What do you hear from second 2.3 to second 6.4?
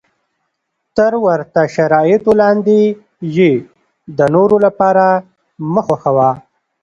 لاندې یې د نورو لپاره مه خوښوه.